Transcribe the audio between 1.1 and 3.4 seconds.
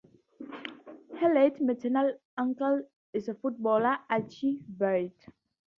Her late maternal uncle is